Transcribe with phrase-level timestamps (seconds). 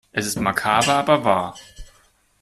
[0.11, 1.55] Es ist makaber aber wahr.